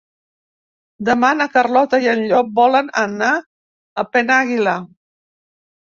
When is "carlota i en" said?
1.57-2.25